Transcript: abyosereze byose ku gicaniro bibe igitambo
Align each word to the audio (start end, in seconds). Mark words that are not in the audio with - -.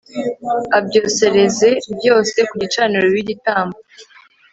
abyosereze 0.77 1.69
byose 1.97 2.37
ku 2.49 2.53
gicaniro 2.61 3.05
bibe 3.07 3.21
igitambo 3.23 3.77